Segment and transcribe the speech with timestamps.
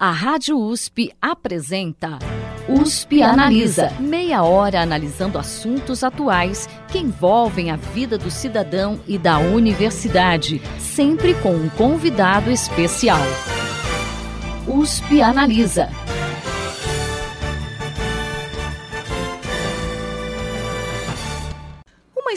[0.00, 2.20] A Rádio USP apresenta
[2.68, 3.92] USP Analisa.
[3.98, 11.34] Meia hora analisando assuntos atuais que envolvem a vida do cidadão e da universidade, sempre
[11.42, 13.18] com um convidado especial.
[14.68, 15.88] USP Analisa.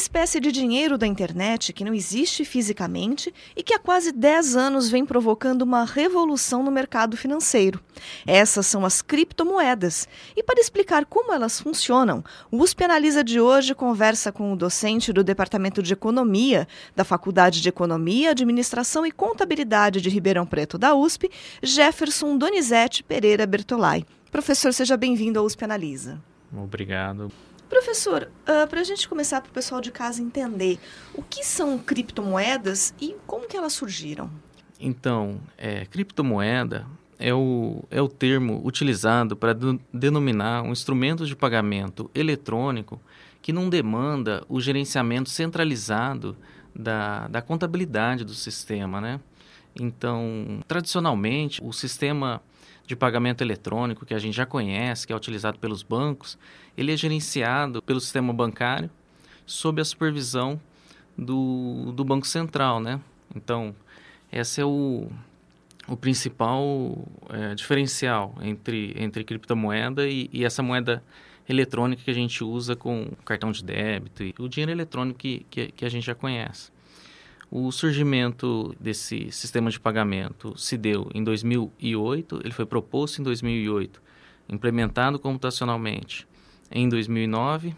[0.01, 4.89] Espécie de dinheiro da internet que não existe fisicamente e que há quase 10 anos
[4.89, 7.79] vem provocando uma revolução no mercado financeiro.
[8.25, 10.07] Essas são as criptomoedas.
[10.35, 15.13] E para explicar como elas funcionam, o USP Analisa de hoje conversa com o docente
[15.13, 20.95] do Departamento de Economia da Faculdade de Economia, Administração e Contabilidade de Ribeirão Preto da
[20.95, 21.29] USP,
[21.61, 24.03] Jefferson Donizete Pereira Bertolai.
[24.31, 26.19] Professor, seja bem-vindo ao USP Analisa.
[26.51, 27.31] Obrigado.
[27.71, 30.77] Professor, uh, para a gente começar para o pessoal de casa entender,
[31.13, 34.29] o que são criptomoedas e como que elas surgiram?
[34.77, 36.85] Então, é, criptomoeda
[37.17, 39.55] é o, é o termo utilizado para
[39.93, 42.99] denominar um instrumento de pagamento eletrônico
[43.41, 46.35] que não demanda o gerenciamento centralizado
[46.75, 49.17] da, da contabilidade do sistema, né?
[49.79, 52.41] Então, tradicionalmente, o sistema
[52.91, 56.37] de pagamento eletrônico que a gente já conhece, que é utilizado pelos bancos,
[56.77, 58.89] ele é gerenciado pelo sistema bancário
[59.45, 60.59] sob a supervisão
[61.17, 62.99] do, do Banco Central, né?
[63.33, 63.73] Então,
[64.29, 65.09] esse é o,
[65.87, 71.01] o principal é, diferencial entre, entre criptomoeda e, e, essa moeda
[71.47, 75.71] eletrônica que a gente usa com cartão de débito e o dinheiro eletrônico que, que,
[75.71, 76.71] que a gente já conhece.
[77.53, 84.01] O surgimento desse sistema de pagamento se deu em 2008, ele foi proposto em 2008,
[84.47, 86.25] implementado computacionalmente
[86.71, 87.75] em 2009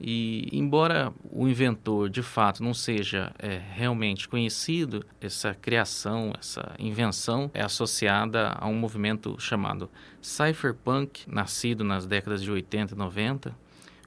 [0.00, 7.50] e, embora o inventor de fato não seja é, realmente conhecido, essa criação, essa invenção
[7.52, 9.90] é associada a um movimento chamado
[10.22, 13.54] cypherpunk, nascido nas décadas de 80 e 90,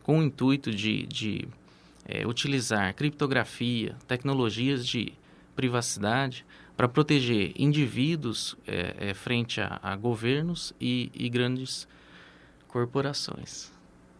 [0.02, 1.48] com o intuito de, de
[2.06, 5.14] é, utilizar criptografia, tecnologias de
[5.56, 6.46] privacidade
[6.76, 11.88] para proteger indivíduos é, é, frente a, a governos e, e, grandes
[12.68, 13.72] corporações.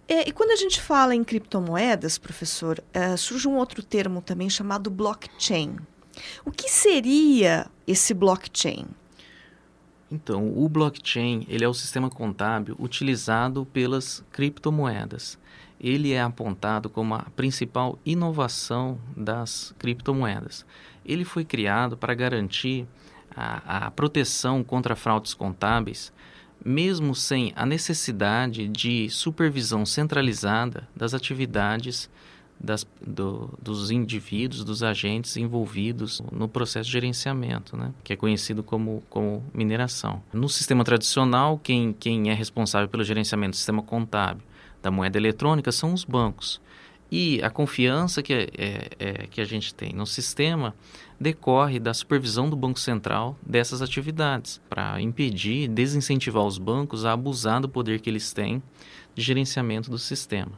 [0.08, 4.50] É, e quando a gente fala em criptomoedas, professor, é, surge um outro termo também
[4.50, 5.78] chamado blockchain.
[6.46, 8.86] O que seria esse blockchain?
[10.10, 15.38] Então, o blockchain ele é o sistema contábil utilizado pelas criptomoedas
[15.80, 20.66] ele é apontado como a principal inovação das criptomoedas.
[21.06, 22.88] Ele foi criado para garantir
[23.36, 26.12] a, a proteção contra fraudes contábeis,
[26.64, 32.10] mesmo sem a necessidade de supervisão centralizada das atividades
[32.58, 37.94] das, do, dos indivíduos, dos agentes envolvidos no processo de gerenciamento, né?
[38.02, 40.24] que é conhecido como, como mineração.
[40.32, 44.42] No sistema tradicional, quem, quem é responsável pelo gerenciamento do sistema contábil
[44.86, 46.62] da moeda eletrônica são os bancos.
[47.12, 48.48] E a confiança que, é,
[49.00, 50.76] é, que a gente tem no sistema
[51.20, 57.62] decorre da supervisão do Banco Central dessas atividades, para impedir, desincentivar os bancos a abusar
[57.62, 58.62] do poder que eles têm
[59.16, 60.52] de gerenciamento do sistema.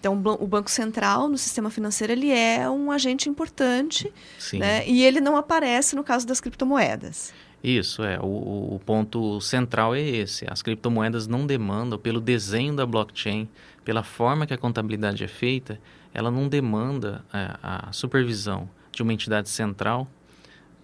[0.00, 4.12] Então, o Banco Central, no sistema financeiro, ele é um agente importante
[4.52, 4.86] né?
[4.86, 7.32] e ele não aparece no caso das criptomoedas.
[7.64, 8.20] Isso, é.
[8.20, 10.44] O, o, ponto central é esse.
[10.46, 13.48] As criptomoedas não demandam, pelo desenho da blockchain,
[13.82, 15.80] pela forma que a contabilidade é feita,
[16.12, 20.06] ela não demanda é, a supervisão de uma entidade central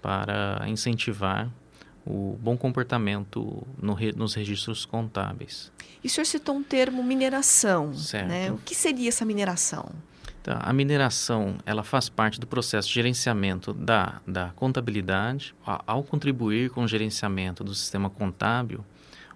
[0.00, 1.50] para incentivar
[2.06, 5.70] o bom comportamento no, nos registros contábeis.
[6.02, 7.92] E o senhor citou um termo mineração.
[7.92, 8.26] Certo.
[8.26, 8.50] Né?
[8.50, 9.90] O que seria essa mineração?
[10.40, 15.54] Então, a mineração ela faz parte do processo de gerenciamento da, da contabilidade.
[15.64, 18.84] Ao contribuir com o gerenciamento do sistema contábil,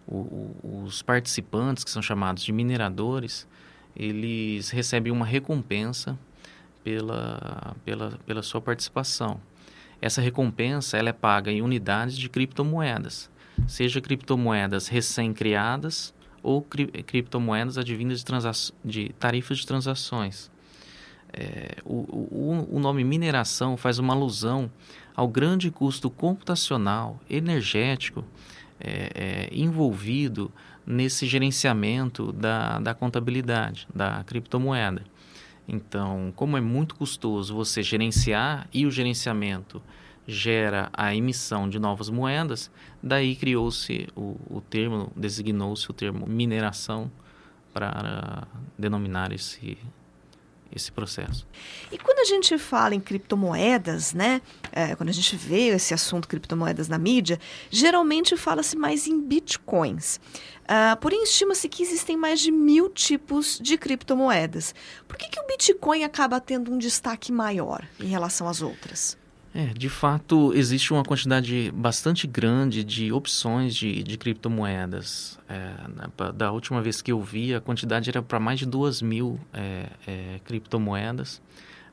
[0.06, 3.46] o, os participantes, que são chamados de mineradores,
[3.94, 6.18] eles recebem uma recompensa
[6.82, 9.40] pela, pela, pela sua participação.
[10.00, 13.30] Essa recompensa ela é paga em unidades de criptomoedas,
[13.66, 18.32] seja criptomoedas recém-criadas ou cri criptomoedas advindas de,
[18.84, 20.50] de tarifas de transações.
[21.36, 24.70] É, o, o, o nome mineração faz uma alusão
[25.16, 28.24] ao grande custo computacional, energético,
[28.80, 30.52] é, é, envolvido
[30.86, 35.02] nesse gerenciamento da, da contabilidade, da criptomoeda.
[35.66, 39.82] Então, como é muito custoso você gerenciar e o gerenciamento
[40.26, 42.70] gera a emissão de novas moedas,
[43.02, 47.10] daí criou-se o, o termo, designou-se o termo mineração
[47.72, 48.46] para
[48.78, 49.76] denominar esse,
[50.74, 51.46] esse processo.
[51.90, 54.42] E quando a gente fala em criptomoedas, né?
[54.72, 57.38] É, quando a gente vê esse assunto criptomoedas na mídia,
[57.70, 60.18] geralmente fala-se mais em bitcoins.
[60.64, 64.74] Uh, porém, estima-se que existem mais de mil tipos de criptomoedas.
[65.06, 69.18] Por que, que o Bitcoin acaba tendo um destaque maior em relação às outras?
[69.56, 75.38] É, de fato, existe uma quantidade bastante grande de opções de, de criptomoedas.
[75.48, 79.38] É, da última vez que eu vi, a quantidade era para mais de duas mil
[79.52, 81.40] é, é, criptomoedas.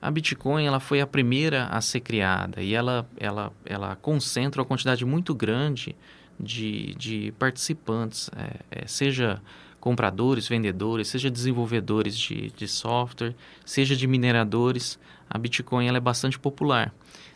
[0.02, 4.68] A Bitcoin ela foi a primeira a ser criada e ela, ela, ela concentra uma
[4.68, 5.96] quantidade muito grande
[6.40, 9.40] de, de participantes, é, é, seja
[9.80, 14.98] compradores, vendedores, seja desenvolvedores de, de software, seja de mineradores.
[15.30, 16.92] A Bitcoin ela é bastante popular.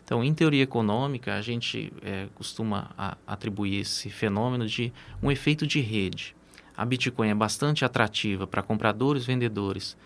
[0.06, 5.66] Então, em teoria econômica, a gente é, costuma a, atribuir esse fenômeno de um efeito
[5.66, 6.32] de rede.
[6.76, 9.96] A Bitcoin é bastante atrativa para compradores, vendedores,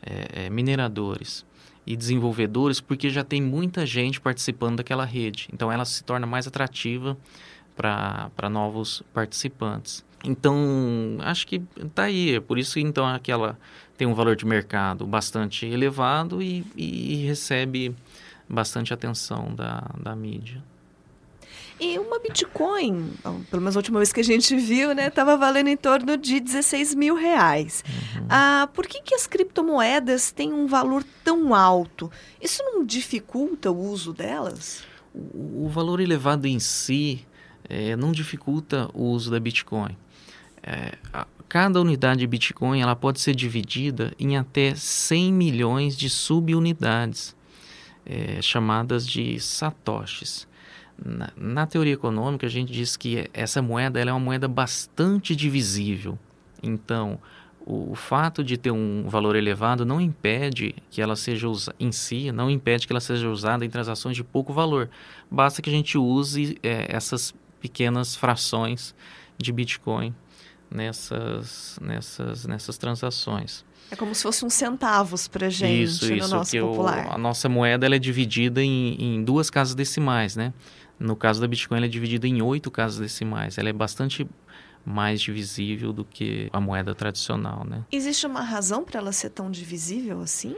[0.00, 1.44] é, é, mineradores
[1.84, 5.48] e desenvolvedores, porque já tem muita gente participando daquela rede.
[5.52, 7.18] Então, ela se torna mais atrativa
[7.74, 10.04] para novos participantes.
[10.22, 12.36] Então, acho que está aí.
[12.36, 13.58] É por isso então aquela
[13.96, 17.94] tem um valor de mercado bastante elevado e, e recebe
[18.48, 20.62] bastante atenção da, da mídia.
[21.80, 23.12] E uma Bitcoin,
[23.50, 26.40] pelo menos a última vez que a gente viu, né, estava valendo em torno de
[26.40, 27.84] 16 mil reais.
[27.86, 28.26] Uhum.
[28.28, 32.10] Ah, por que, que as criptomoedas têm um valor tão alto?
[32.42, 34.82] Isso não dificulta o uso delas?
[35.14, 37.24] O, o valor elevado em si
[37.68, 39.96] é, não dificulta o uso da Bitcoin.
[40.60, 46.10] É, a, cada unidade de Bitcoin ela pode ser dividida em até 100 milhões de
[46.10, 47.37] subunidades
[48.08, 50.48] é, chamadas de satoshis.
[51.04, 56.18] Na, na, teoria econômica, a gente diz que essa moeda é uma moeda bastante divisível.
[56.60, 57.20] Então,
[57.64, 61.92] o, o, fato de ter um valor elevado não impede que ela seja usada em
[61.92, 64.90] si, não impede que ela seja usada em transações de pouco valor.
[65.30, 68.94] Basta que a gente use é, essas pequenas frações
[69.36, 70.12] de Bitcoin
[70.70, 73.64] nessas, nessas, nessas transações.
[73.90, 77.06] É como se fosse uns centavos para gente isso, no isso, nosso popular.
[77.06, 80.52] O, a nossa moeda ela é dividida em, em duas casas decimais, né?
[80.98, 83.56] No caso da Bitcoin, ela é dividida em oito casas decimais.
[83.56, 84.26] Ela é bastante
[84.84, 87.84] mais divisível do que a moeda tradicional, né?
[87.92, 90.56] Existe uma razão para ela ser tão divisível assim?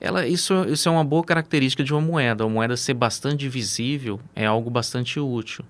[0.00, 2.44] Ela, isso, isso é uma boa característica de uma moeda.
[2.44, 5.64] A moeda ser bastante divisível é algo bastante útil.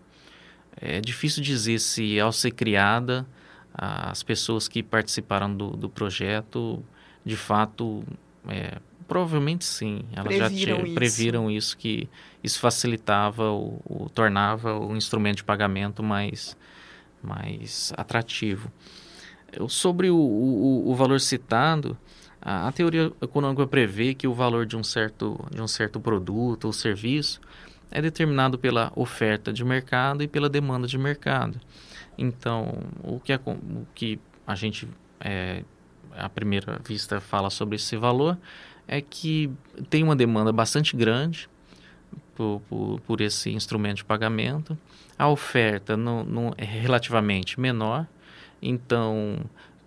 [0.81, 3.27] É difícil dizer se ao ser criada
[3.73, 6.83] as pessoas que participaram do, do projeto,
[7.25, 8.05] de fato,
[8.49, 10.03] é, provavelmente sim.
[10.13, 10.95] Elas previram já isso.
[10.95, 12.09] previram isso, que
[12.43, 16.57] isso facilitava, o, o, tornava o instrumento de pagamento mais,
[17.23, 18.71] mais atrativo.
[19.69, 21.99] Sobre o, o, o valor citado,
[22.41, 26.67] a, a, teoria econômica prevê que o valor de um certo, de um certo produto
[26.67, 27.41] ou serviço
[27.91, 31.61] é determinado pela oferta de mercado e pela demanda de mercado.
[32.21, 34.87] Então, o que, é, o que a gente,
[35.19, 35.65] é,
[36.15, 38.37] à primeira vista, fala sobre esse valor
[38.87, 39.51] é que
[39.89, 41.49] tem uma demanda bastante grande
[42.35, 44.77] por, por, por esse instrumento de pagamento.
[45.19, 48.07] A oferta não, não é relativamente menor.
[48.61, 49.39] Então,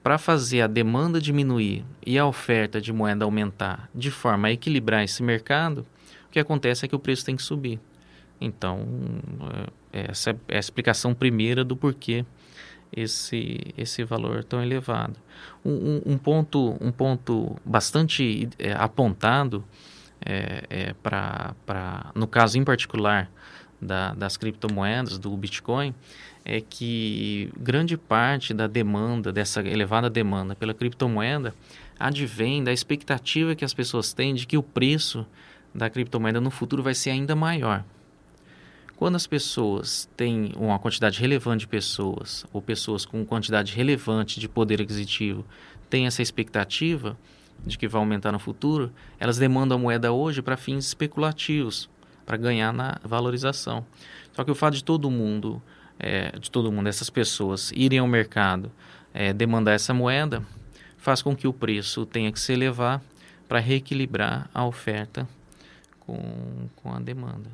[0.01, 5.03] para fazer a demanda diminuir e a oferta de moeda aumentar de forma a equilibrar
[5.03, 5.85] esse mercado,
[6.25, 7.79] o que acontece é que o preço tem que subir.
[8.41, 8.87] Então,
[9.53, 12.25] é, essa é a explicação primeira do porquê
[12.95, 15.15] esse, esse valor tão elevado.
[15.63, 19.63] Um, um, ponto, um ponto bastante é, apontado
[20.25, 23.29] é, é para, no caso em particular
[23.81, 25.93] da, das criptomoedas, do Bitcoin,
[26.45, 31.53] é que grande parte da demanda, dessa elevada demanda pela criptomoeda,
[31.99, 35.25] advém da expectativa que as pessoas têm de que o preço
[35.73, 37.83] da criptomoeda no futuro vai ser ainda maior.
[39.03, 44.47] Quando as pessoas têm uma quantidade relevante de pessoas, ou pessoas com quantidade relevante de
[44.47, 45.45] poder aquisitivo,
[45.89, 47.17] têm essa expectativa
[47.65, 51.89] de que vai aumentar no futuro, elas demandam a moeda hoje para fins especulativos,
[52.25, 53.85] para ganhar na valorização.
[54.31, 55.61] Só que o fato de todo mundo,
[55.99, 58.71] é, de todo mundo, essas pessoas irem ao mercado
[59.13, 60.41] é, demandar essa moeda,
[60.97, 63.01] faz com que o preço tenha que se elevar
[63.49, 65.27] para reequilibrar a oferta
[65.99, 67.49] com, com a demanda.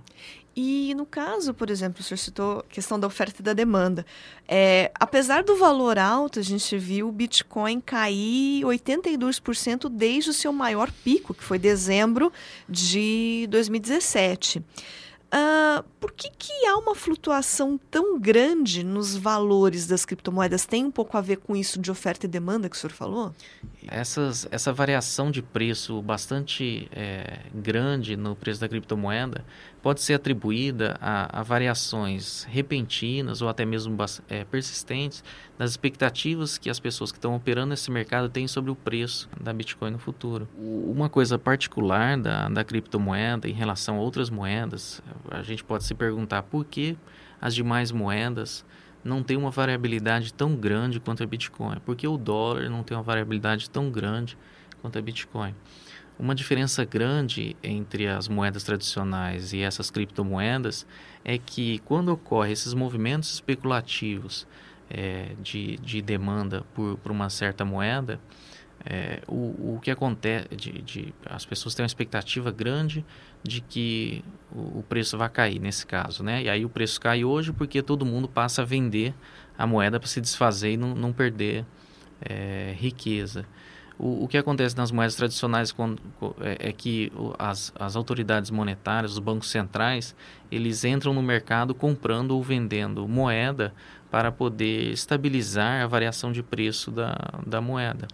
[0.56, 4.06] E no caso, por exemplo, o senhor citou a questão da oferta e da demanda.
[4.48, 10.52] É, apesar do valor alto, a gente viu o Bitcoin cair 82% desde o seu
[10.52, 12.32] maior pico, que foi dezembro
[12.68, 14.64] de 2017.
[15.30, 20.66] Uh, por que, que há uma flutuação tão grande nos valores das criptomoedas?
[20.66, 23.32] Tem um pouco a ver com isso de oferta e demanda que o senhor falou?
[23.88, 29.46] Essas, essa variação de preço bastante é, grande no preço da criptomoeda
[29.82, 33.96] pode ser atribuída a, a variações repentinas ou até mesmo
[34.28, 35.24] é, persistentes
[35.58, 39.54] das expectativas que as pessoas que estão operando nesse mercado têm sobre o preço da
[39.54, 40.48] Bitcoin no futuro.
[40.58, 45.94] Uma coisa particular da, da criptomoeda em relação a outras moedas, a gente pode se
[45.94, 46.98] perguntar por que
[47.42, 48.66] as demais moedas
[49.04, 51.80] não têm uma variabilidade tão grande quanto a Bitcoin?
[51.80, 54.38] Por que o dólar não tem uma variabilidade tão grande
[54.82, 55.56] quanto a Bitcoin?
[56.20, 60.86] Uma diferença grande entre as moedas tradicionais e essas criptomoedas
[61.24, 64.46] é que quando ocorrem esses movimentos especulativos
[64.90, 68.20] é, de, de demanda por, por uma certa moeda,
[68.86, 73.06] é, o, o que acontece, de, de, as pessoas têm uma expectativa grande
[73.42, 74.22] de que
[74.52, 76.44] o, o, preço vai cair nesse caso, né?
[76.44, 79.14] E aí o preço cai hoje porque todo mundo passa a vender
[79.58, 81.66] a moeda para se desfazer e não, não perder
[82.22, 83.46] é, riqueza.
[84.00, 86.02] O, o, que acontece nas moedas tradicionais quando,
[86.40, 90.16] é, é que as, as autoridades monetárias, os bancos centrais,
[90.50, 93.74] eles entram no mercado comprando ou vendendo moeda
[94.10, 97.14] para poder estabilizar a variação de preço da,
[97.46, 98.08] da moeda.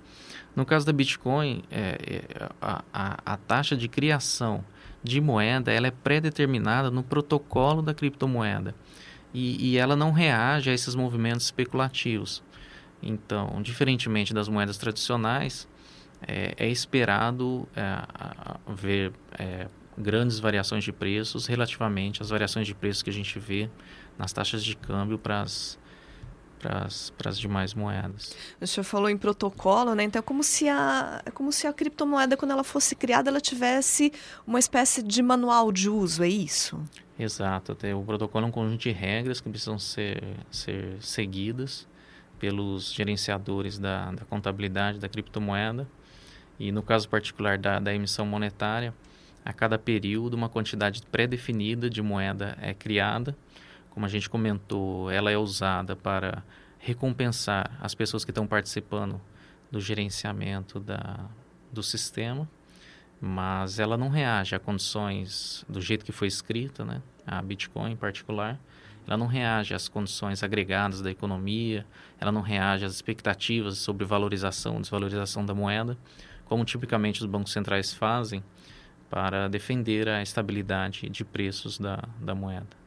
[0.55, 4.63] No caso da Bitcoin, é, é, a, a, a, taxa de criação
[5.03, 8.73] de moeda ela é pré-determinada no protocolo da criptomoeda
[9.33, 12.41] e, e, ela não reage a esses movimentos especulativos.
[13.03, 15.67] Então, diferentemente das moedas tradicionais,
[16.27, 19.67] é, é esperado é, ver é,
[19.97, 23.69] grandes variações de preços relativamente às variações de preços que a gente vê
[24.17, 25.77] nas taxas de câmbio para as
[26.57, 28.35] para as demais moedas.
[28.59, 30.03] O senhor falou em protocolo, né?
[30.03, 33.41] Então é como se a é como se a criptomoeda quando ela fosse criada ela
[33.41, 34.11] tivesse
[34.47, 36.81] uma espécie de manual de uso, é isso?
[37.19, 37.77] Exato.
[37.95, 41.87] O protocolo é um conjunto de regras que precisam ser ser seguidas
[42.39, 45.87] pelos gerenciadores da, da contabilidade da criptomoeda
[46.59, 48.93] e no caso particular da, da emissão monetária,
[49.43, 53.35] a cada período uma quantidade pré-definida de moeda é criada
[53.95, 56.43] como a gente comentou, ela é usada para
[56.77, 59.21] recompensar as pessoas que estão participando
[59.71, 61.29] do gerenciamento da,
[61.71, 62.47] do sistema,
[63.21, 67.01] mas ela não reage a condições do jeito que foi escrita, né?
[67.25, 68.59] a Bitcoin em particular.
[69.07, 71.85] Ela não reage às condições agregadas da economia,
[72.19, 75.97] ela não reage às expectativas sobre valorização, desvalorização da moeda,
[76.45, 78.43] como tipicamente os bancos centrais fazem
[79.09, 82.85] para defender a estabilidade de preços da, da moeda.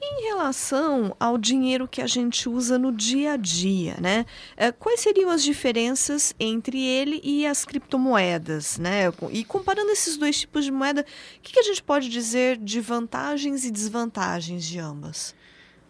[0.00, 4.26] Em relação ao dinheiro que a gente usa no dia a dia, né?
[4.56, 9.04] Eh, quais seriam as diferenças entre ele e as criptomoedas, né?
[9.30, 11.06] E comparando esses dois tipos de moeda,
[11.38, 15.34] o que, a gente pode dizer de vantagens e desvantagens de ambas?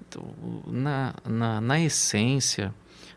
[0.07, 0.25] Então,
[0.69, 2.73] na, na, na essência,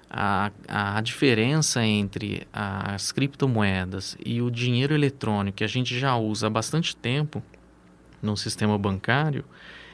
[0.10, 6.48] a, a diferença entre as criptomoedas e o dinheiro eletrônico que a gente já usa
[6.48, 7.44] há bastante tempo
[8.22, 9.44] no sistema bancário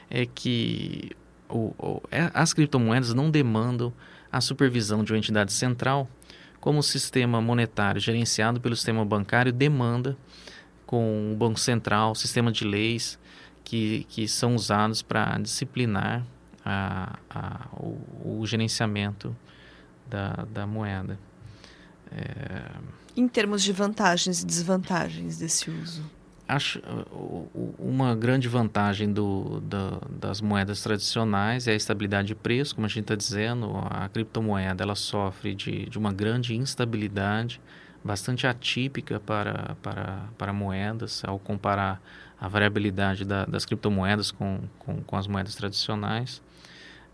[0.08, 1.10] é que
[1.48, 3.92] o, o, é, as criptomoedas não demandam
[4.30, 6.08] a supervisão de uma entidade central,
[6.60, 10.16] como o sistema monetário gerenciado pelo sistema bancário demanda
[10.86, 13.18] com o Banco Central, sistema de leis
[13.62, 16.24] que, que são usados para disciplinar
[16.64, 19.36] a, a, o, o, gerenciamento
[20.08, 21.18] da, da moeda.
[22.10, 22.70] É...
[23.16, 26.02] Em termos de vantagens e desvantagens desse uso?
[26.46, 26.82] Acho,
[27.78, 32.88] uma grande vantagem do, da, das moedas tradicionais é a estabilidade de preço, como a
[32.88, 37.62] gente está dizendo, a criptomoeda ela sofre de, de uma grande instabilidade,
[38.04, 42.02] bastante atípica para, para, para moedas, ao comparar
[42.38, 46.42] a variabilidade da, das criptomoedas com, com, com, as moedas tradicionais.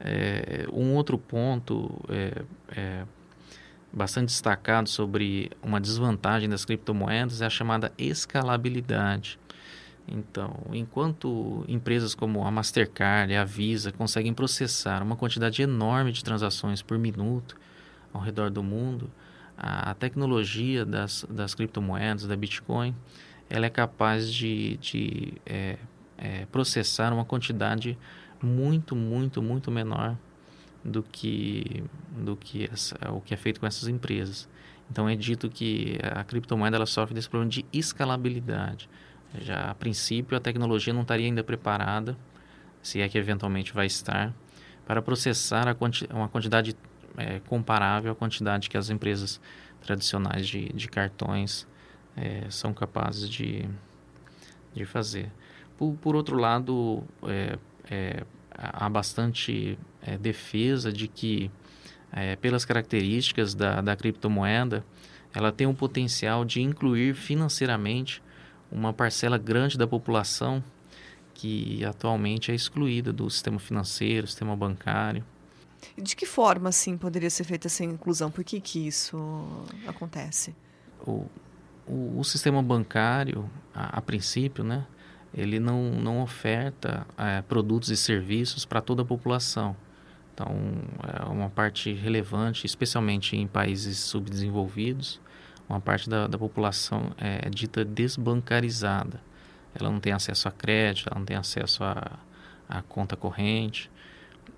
[0.00, 2.42] É, um outro ponto é,
[2.74, 3.04] é
[3.92, 9.38] bastante destacado sobre uma desvantagem das criptomoedas é a chamada escalabilidade.
[10.08, 16.24] Então, enquanto empresas como a Mastercard e a Visa conseguem processar uma quantidade enorme de
[16.24, 17.56] transações por minuto
[18.12, 19.10] ao redor do mundo,
[19.56, 22.96] a tecnologia das, das criptomoedas, da Bitcoin,
[23.48, 25.76] ela é capaz de, de é,
[26.16, 27.98] é, processar uma quantidade
[28.42, 30.16] muito, muito, muito menor
[30.84, 31.84] do que,
[32.16, 34.48] do que essa, o que é feito com essas empresas.
[34.90, 38.88] Então é dito que a criptomoeda ela sofre desse problema de escalabilidade.
[39.40, 42.16] Já a princípio a tecnologia não estaria ainda preparada,
[42.82, 44.34] se é que eventualmente vai estar,
[44.86, 46.76] para processar quanti uma quantidade
[47.16, 49.40] é, comparável à quantidade que as empresas
[49.80, 51.66] tradicionais de, de cartões
[52.16, 53.68] é, são capazes de,
[54.74, 55.30] de fazer.
[55.76, 57.58] Por, por outro lado, é,
[57.90, 61.50] é, há bastante é, defesa de que,
[62.12, 64.84] é, pelas características da, da criptomoeda,
[65.34, 68.22] ela tem um potencial de incluir financeiramente
[68.70, 70.62] uma parcela grande da população
[71.34, 75.24] que atualmente é excluída do sistema financeiro, sistema bancário.
[75.96, 78.30] De que forma, assim, poderia ser feita essa inclusão?
[78.30, 79.18] Por que, que isso
[79.86, 80.54] acontece?
[81.06, 81.26] O,
[81.86, 84.86] o, o sistema bancário, a, a, princípio, né,
[85.32, 89.76] ele não, não oferta é, produtos e serviços para toda a população.
[90.34, 90.48] Então,
[91.20, 95.20] é uma parte relevante, especialmente em países subdesenvolvidos,
[95.68, 99.20] uma parte da, da população é dita desbancarizada
[99.74, 102.18] ela não tem acesso a crédito, ela não tem acesso a,
[102.68, 103.90] a conta corrente.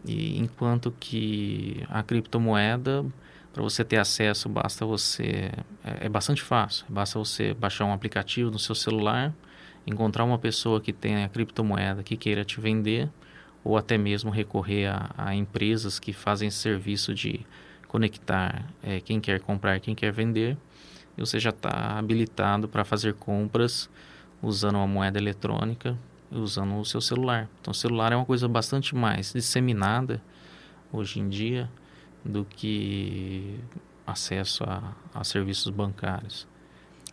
[0.04, 3.04] E enquanto que a criptomoeda,
[3.52, 5.50] para você ter acesso, basta você.
[5.84, 6.86] É, é, bastante fácil.
[6.88, 9.32] Basta você baixar um aplicativo no seu celular,
[9.86, 13.08] encontrar uma pessoa que tem a criptomoeda que queira te vender,
[13.64, 17.46] ou até mesmo recorrer a, a empresas que fazem serviço de
[17.88, 20.56] conectar é, quem quer comprar, quem quer vender,
[21.16, 23.88] e você já está habilitado para fazer compras
[24.42, 25.96] usando uma moeda eletrônica
[26.34, 27.48] usando o seu celular.
[27.60, 30.22] Então, o celular é uma coisa bastante mais disseminada
[30.92, 31.70] hoje em dia
[32.24, 33.58] do que
[34.06, 36.46] acesso a, a serviços bancários.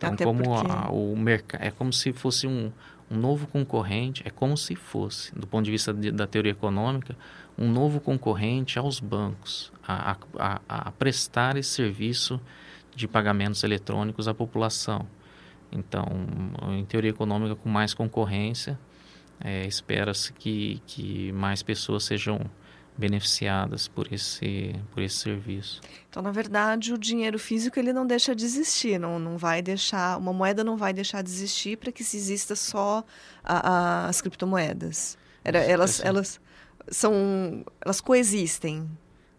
[0.00, 0.72] Então, Até como porque...
[0.72, 2.72] a, o mercado é como se fosse um,
[3.10, 7.14] um novo concorrente, é como se fosse, do ponto de vista de, da teoria econômica,
[7.58, 12.40] um novo concorrente aos bancos, a, a, a prestar esse serviço
[12.96, 15.06] de pagamentos eletrônicos à população.
[15.70, 16.06] Então,
[16.70, 18.78] em teoria econômica, com mais concorrência,
[19.38, 22.40] é, espera-se que, que mais pessoas sejam
[23.00, 25.80] beneficiadas por esse, por esse serviço.
[26.08, 30.18] Então, na verdade, o dinheiro físico ele não deixa de existir, não, não vai deixar,
[30.18, 33.02] uma moeda não vai deixar de existir para que se exista só
[33.42, 35.18] a, a, as criptomoedas.
[35.42, 36.40] Era, elas, elas
[36.88, 38.88] são, elas coexistem.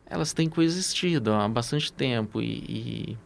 [0.06, 3.18] Elas têm coexistido há bastante tempo e, e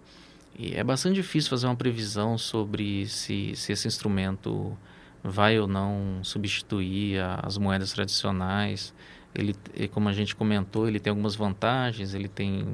[0.57, 4.77] e é bastante difícil fazer uma previsão sobre se, se esse instrumento
[5.21, 8.93] vai ou não substituir as moedas tradicionais.
[9.35, 9.53] Ele,
[9.89, 12.65] como a gente comentou, ele tem algumas vantagens, ele tem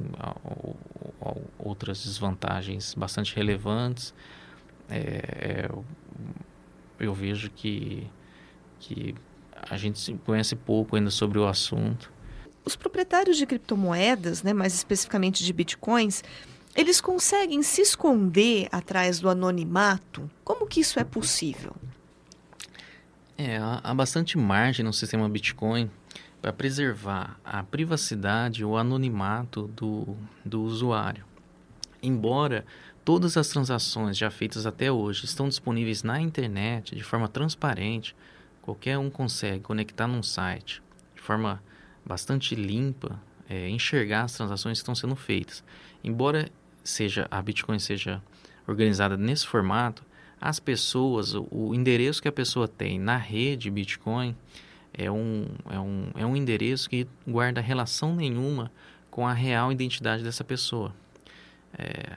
[1.58, 4.14] outras desvantagens bastante relevantes.
[4.88, 5.70] É, é,
[7.00, 8.06] eu vejo que,
[8.78, 9.14] que
[9.68, 12.12] a gente conhece pouco ainda sobre o assunto.
[12.64, 16.22] Os proprietários de criptomoedas, né, mais especificamente de bitcoins,
[16.76, 20.30] eles conseguem se esconder atrás do anonimato?
[20.44, 21.74] Como que isso é possível?
[23.36, 25.90] É, há bastante margem no sistema Bitcoin
[26.42, 31.24] para preservar a privacidade ou anonimato do, do usuário.
[32.02, 32.66] Embora
[33.04, 38.16] todas as transações já feitas até hoje estão disponíveis na internet de forma transparente,
[38.60, 40.82] qualquer um consegue conectar num site
[41.14, 41.62] de forma
[42.04, 45.62] bastante limpa, é, enxergar as transações que estão sendo feitas.
[46.02, 46.50] Embora
[46.82, 48.20] seja a Bitcoin seja
[48.66, 50.04] organizada nesse formato,
[50.40, 54.34] as pessoas, o, endereço que a pessoa tem na rede Bitcoin
[54.94, 58.70] é um, é um, é um endereço que guarda relação nenhuma
[59.10, 60.94] com a real identidade dessa pessoa.
[61.78, 62.16] É,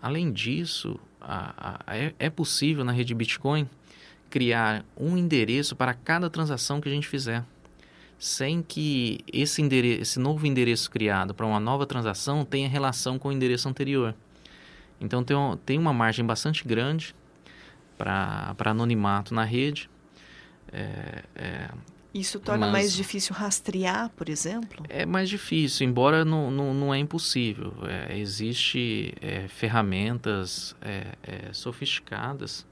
[0.00, 3.68] além disso, a, a, é, é possível na rede Bitcoin
[4.30, 7.44] criar um endereço para cada transação que a gente fizer
[8.22, 13.30] sem que esse, endereço, esse novo endereço criado para uma nova transação tenha relação com
[13.30, 14.14] o endereço anterior.
[15.00, 17.16] Então tem, tem uma margem bastante grande
[17.98, 19.90] para anonimato na rede.
[20.72, 21.70] É, é,
[22.14, 24.84] Isso torna mas, mais difícil rastrear, por exemplo?
[24.88, 27.72] É mais difícil, embora não, não, não é impossível.
[27.84, 32.66] É, Existem é, ferramentas é, é, sofisticadas,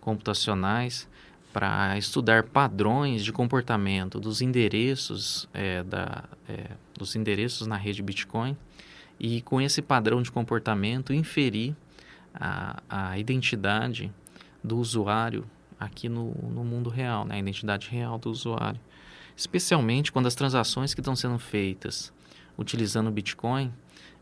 [0.00, 1.08] computacionais,
[1.52, 8.56] para estudar padrões de comportamento dos endereços é, da, é, dos endereços na rede Bitcoin
[9.20, 11.76] e com esse padrão de comportamento inferir
[12.34, 14.12] a, a identidade
[14.64, 15.48] do usuário
[15.84, 17.38] aqui no, no mundo real, né?
[17.38, 18.80] identidade real do usuário.
[19.36, 22.12] Especialmente quando as transações que estão sendo feitas
[22.56, 23.72] utilizando o Bitcoin,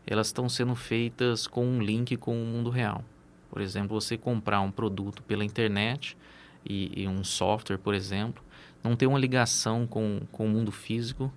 [0.05, 3.03] elas estão sendo feitas com um link com o mundo real.
[3.49, 6.17] Por exemplo, você comprar um produto pela internet
[6.65, 8.43] e, e um software, por exemplo,
[8.83, 11.31] não tem uma ligação com, com o mundo físico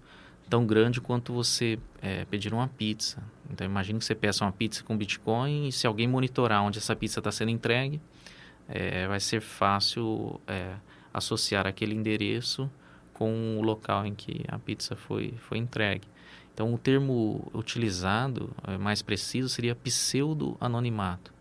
[0.49, 3.23] tão grande quanto você é, pedir uma pizza.
[3.51, 6.95] Então, imagine que você peça uma pizza com Bitcoin e se alguém monitorar onde essa
[6.95, 8.01] pizza está sendo entregue,
[8.69, 10.75] é, vai ser fácil é,
[11.13, 12.71] associar aquele endereço
[13.13, 16.07] com o local em que a pizza foi, foi entregue.
[16.53, 21.33] Então, o termo utilizado, é, mais preciso, seria pseudo-anonimato.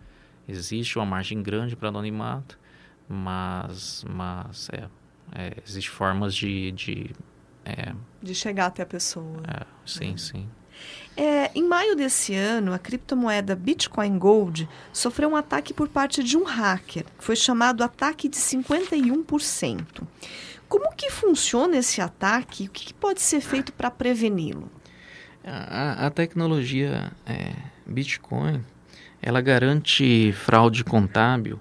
[0.48, 2.60] Existe uma margem grande para anonimato,
[3.08, 4.88] mas, mas é,
[5.32, 6.72] É, Existem formas de...
[6.72, 7.16] De,
[7.66, 9.42] é, de chegar até a pessoa.
[9.48, 10.18] É, sim, uhum.
[10.18, 10.50] sim.
[11.18, 16.38] É, em maio desse ano, a criptomoeda Bitcoin Gold sofreu um ataque por parte de
[16.38, 19.86] um hacker, que foi chamado ataque de 51%.
[20.68, 22.66] Como que funciona esse ataque?
[22.66, 24.70] O que, que pode ser feito para preveni-lo?
[25.44, 27.54] A, a, tecnologia é,
[27.86, 28.64] Bitcoin,
[29.22, 31.60] ela garante fraude contábil,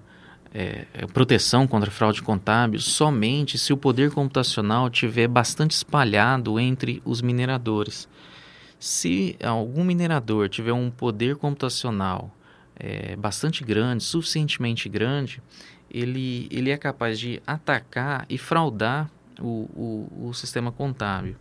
[0.53, 7.03] é, é, proteção contra fraude contábil somente se o poder computacional estiver bastante espalhado entre
[7.05, 8.09] os mineradores.
[8.79, 12.35] Se algum minerador tiver um poder computacional
[12.77, 15.43] é, bastante grande, suficientemente grande,
[15.91, 19.11] ele, ele é capaz de atacar e fraudar
[19.41, 21.37] o, o, o sistema contábil.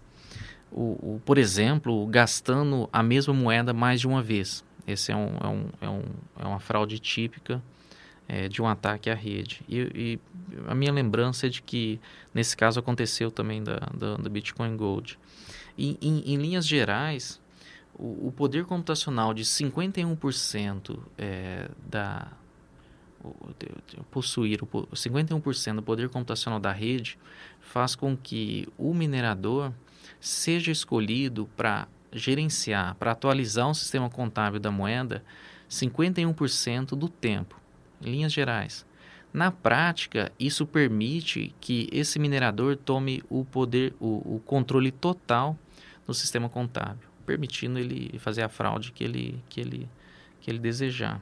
[0.71, 4.63] O, o, por exemplo, gastando a mesma moeda mais de uma vez.
[4.87, 6.03] Esse é, um, é, um, é, um,
[6.39, 7.61] é uma fraude típica
[8.27, 9.61] é, de um ataque à rede.
[9.67, 10.19] E, e,
[10.67, 11.99] a minha lembrança é de que,
[12.33, 15.17] nesse caso, aconteceu também da, da, da Bitcoin Gold.
[15.77, 17.41] E, em, em linhas gerais,
[17.93, 22.27] o, o, poder computacional de 51% é, da
[24.11, 27.17] possuir o 51% do poder computacional da rede
[27.61, 29.71] faz com que o minerador
[30.19, 35.23] seja escolhido para gerenciar, para atualizar um sistema contábil da moeda
[35.69, 37.59] 51% do tempo,
[38.01, 38.85] em linhas gerais.
[39.33, 45.57] Na prática, isso permite que esse minerador tome o poder, o, o controle total
[46.07, 49.89] no sistema contábil, permitindo ele fazer a fraude que ele, que ele,
[50.41, 51.21] que ele desejar.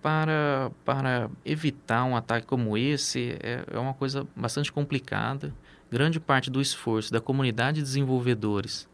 [0.00, 5.52] Para, para evitar um ataque como esse, é, é uma coisa bastante complicada.
[5.90, 8.88] Grande parte do esforço da comunidade de desenvolvedores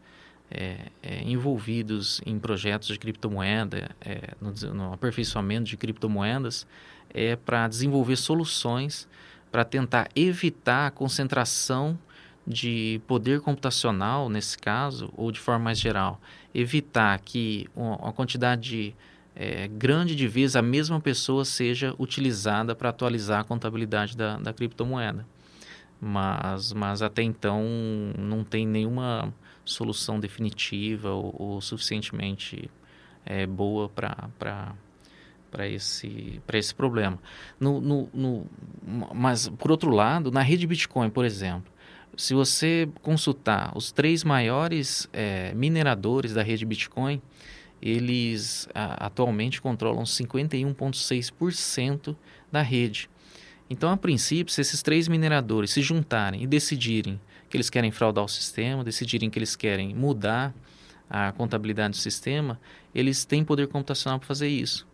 [0.49, 6.65] é, é, envolvidos em projetos de criptomoeda, é, no, no, aperfeiçoamento de criptomoedas,
[7.13, 9.07] é para desenvolver soluções
[9.55, 11.97] para tentar evitar a concentração
[12.47, 16.21] de poder computacional, nesse caso, ou de forma mais geral,
[16.53, 18.95] evitar que uma quantidade
[19.35, 24.53] é, grande de vezes a mesma pessoa seja utilizada para atualizar a contabilidade da, da
[24.53, 25.25] criptomoeda.
[25.99, 27.63] Mas, mas até então
[28.17, 32.69] não tem nenhuma solução definitiva ou, ou suficientemente
[33.25, 34.75] é, boa para
[35.67, 37.17] esse, esse problema.
[37.59, 38.45] No, no, no,
[39.13, 41.73] mas, por outro lado, na rede Bitcoin, por exemplo,
[42.17, 47.21] se você consultar os três maiores é, mineradores da rede Bitcoin,
[47.81, 52.15] eles a, atualmente controlam 51,6%
[52.51, 53.09] da rede.
[53.69, 58.23] Então, a princípio, se esses três mineradores se juntarem e decidirem que eles querem fraudar
[58.23, 60.53] o sistema, decidirem que eles querem mudar
[61.09, 62.59] a contabilidade do sistema,
[62.93, 64.87] eles têm poder computacional para fazer isso.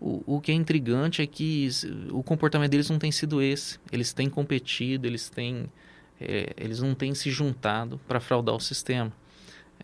[0.00, 1.68] O, o que é intrigante é que
[2.10, 3.78] o comportamento deles não tem sido esse.
[3.92, 5.70] Eles têm competido, eles têm
[6.20, 9.12] é, eles não têm se juntado para fraudar o sistema.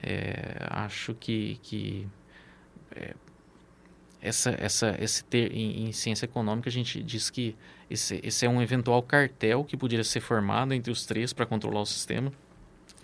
[0.02, 2.06] É, acho que, que
[2.92, 3.14] é,
[4.20, 7.56] essa, essa, esse ter, em, em, ciência econômica a gente diz que
[7.88, 11.80] esse, esse é um eventual cartel que poderia ser formado entre os três para controlar
[11.80, 12.32] o sistema,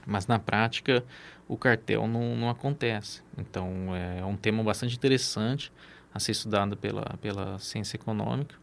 [0.06, 1.04] mas na prática
[1.48, 3.22] o cartel não, não acontece.
[3.36, 5.72] Então é um tema bastante interessante
[6.14, 8.54] a ser estudado pela, pela ciência econômica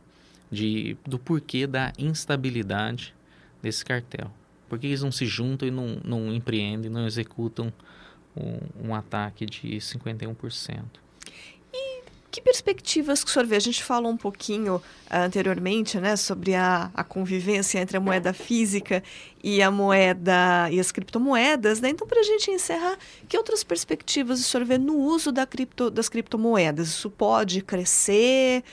[0.52, 3.14] de, do porquê da instabilidade
[3.62, 4.32] desse cartel.
[4.74, 7.72] Por que eles não se juntam e não, não empreendem, não executam
[8.36, 10.82] um, um ataque de 51%?
[11.72, 13.56] E que perspectivas que o senhor vê?
[13.56, 14.82] A gente falou um pouquinho uh,
[15.12, 19.04] anteriormente né, sobre a, a convivência entre a moeda física
[19.44, 21.80] e a moeda e as criptomoedas.
[21.80, 21.90] Né?
[21.90, 22.98] Então, para a gente encerrar,
[23.30, 26.88] que outras perspectivas o senhor vê no uso da cripto, das criptomoedas?
[26.88, 28.64] Isso pode crescer?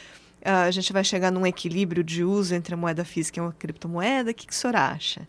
[0.41, 3.53] Uh, a gente vai chegar num equilíbrio de uso entre a moeda física e a
[3.53, 4.31] criptomoeda?
[4.31, 5.29] O que, que o senhor acha?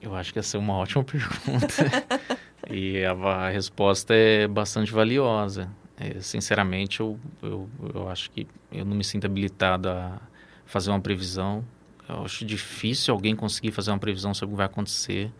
[0.00, 1.84] Eu acho que essa é uma ótima pergunta.
[2.70, 5.68] e a, a, resposta é bastante valiosa.
[5.96, 10.20] É, sinceramente, eu, eu, eu acho que eu não me sinto habilitado a
[10.64, 11.64] fazer uma previsão.
[12.08, 15.32] Eu acho difícil alguém conseguir fazer uma previsão sobre o que vai acontecer.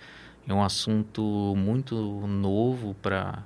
[0.47, 1.95] É um assunto muito
[2.27, 3.45] novo para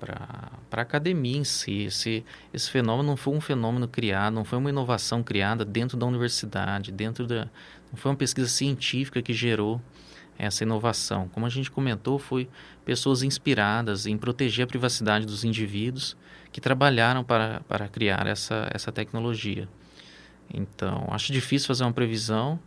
[0.00, 1.84] para a academia em si.
[1.84, 6.04] Esse, esse fenômeno não foi um fenômeno criado, não foi uma inovação criada dentro da
[6.06, 7.48] universidade, dentro da.
[7.90, 9.80] Não foi uma pesquisa científica que gerou
[10.38, 11.28] essa inovação.
[11.28, 12.48] Como a gente comentou, foi
[12.84, 16.16] pessoas inspiradas em proteger a privacidade dos indivíduos
[16.52, 19.68] que trabalharam para, para criar essa, essa tecnologia.
[20.52, 22.58] Então, acho difícil fazer uma previsão.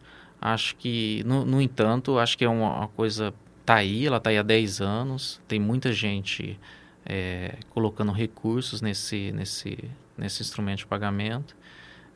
[0.41, 3.33] Acho que, no, no entanto, acho que é uma, uma coisa.
[3.61, 5.41] Está aí, ela está aí há 10 anos.
[5.47, 6.59] Tem muita gente
[7.05, 9.77] é, colocando recursos nesse, nesse,
[10.17, 11.55] nesse instrumento de pagamento.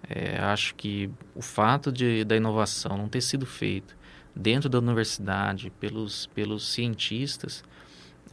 [0.09, 3.95] É, acho que o fato de, da inovação não ter sido feito
[4.35, 7.63] dentro da universidade, pelos, pelos cientistas,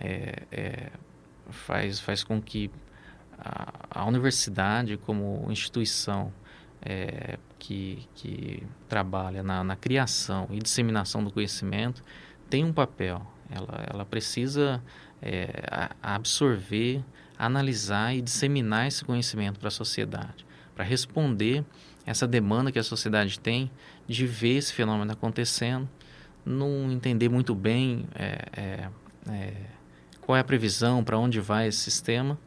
[0.01, 0.91] é, é,
[1.51, 2.71] faz, faz com que
[3.39, 6.33] a, a universidade, como instituição
[6.83, 12.03] é, que, que trabalha na, na criação e disseminação do conhecimento,
[12.49, 13.27] tem um papel.
[13.51, 14.83] Ela, ela precisa
[15.23, 17.03] é, absorver,
[17.39, 21.65] analisar e disseminar esse conhecimento para a sociedade, para responder
[22.07, 23.71] essa demanda que a sociedade tem
[24.09, 25.89] de ver esse fenômeno acontecendo,
[26.45, 28.89] não entender muito bem é, é,
[29.31, 29.55] é
[30.21, 32.39] qual é a previsão, para onde vai esse sistema,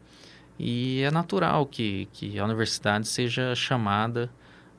[0.58, 4.30] e é natural que, que a universidade seja chamada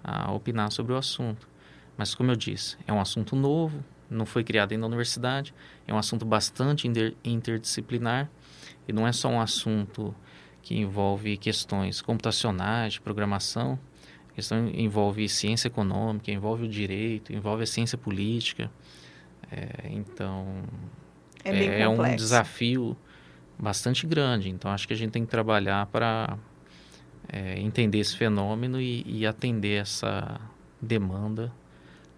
[0.03, 1.49] a opinar sobre o assunto.
[1.97, 5.55] Mas, como eu disse, é um assunto novo, não foi criado ainda na universidade,
[5.87, 6.91] é um assunto bastante
[7.25, 8.31] interdisciplinar
[8.87, 10.15] e não é só um assunto
[10.63, 13.79] que envolve questões computacionais, de programação,
[14.33, 18.71] a questão envolve ciência econômica, envolve o direito, envolve a ciência política.
[19.51, 20.65] É, então,
[21.45, 22.97] é, é um desafio
[23.59, 24.49] bastante grande.
[24.49, 26.39] Então, acho que a gente tem que trabalhar para
[27.29, 30.41] é, entender esse fenômeno e, e atender essa
[30.81, 31.53] demanda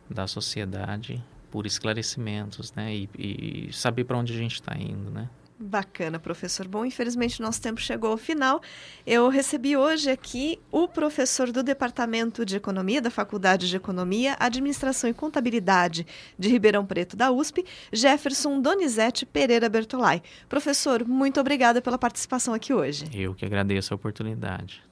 [0.08, 2.94] da sociedade por esclarecimentos, né?
[2.94, 5.28] E, e saber para onde a gente está indo, né?
[5.58, 6.66] Bacana, professor.
[6.66, 8.60] Bom, infelizmente nosso tempo chegou ao final.
[9.06, 15.08] Eu recebi hoje aqui o professor do Departamento de Economia da Faculdade de Economia, Administração
[15.08, 20.22] e Contabilidade de Ribeirão Preto da USP, Jefferson Donizete Pereira Bertolai.
[20.48, 23.08] Professor, muito obrigada pela participação aqui hoje.
[23.14, 24.82] Eu que agradeço a oportunidade.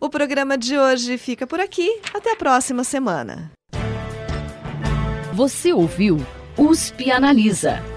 [0.00, 2.00] O programa de hoje fica por aqui.
[2.14, 3.52] Até a próxima semana.
[5.34, 6.16] Você ouviu
[6.56, 7.89] USP Analisa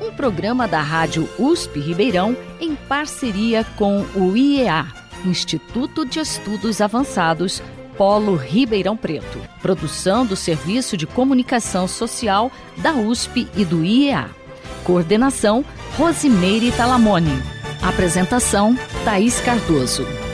[0.00, 4.86] um programa da Rádio USP Ribeirão em parceria com o IEA,
[5.24, 7.62] Instituto de Estudos Avançados,
[7.96, 9.40] Polo Ribeirão Preto.
[9.60, 14.30] Produção do Serviço de Comunicação Social da USP e do IEA.
[14.84, 15.64] Coordenação
[15.96, 17.42] Rosimeire Talamone.
[17.82, 20.27] Apresentação Thaís Cardoso.